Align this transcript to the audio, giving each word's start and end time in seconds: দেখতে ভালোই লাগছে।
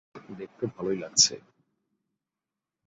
দেখতে 0.39 0.63
ভালোই 0.73 0.97
লাগছে। 0.97 1.33